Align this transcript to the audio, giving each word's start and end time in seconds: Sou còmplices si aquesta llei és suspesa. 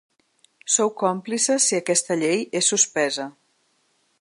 Sou 0.75 0.89
còmplices 1.01 1.67
si 1.71 1.77
aquesta 1.81 2.17
llei 2.23 2.41
és 2.61 2.73
suspesa. 2.73 3.29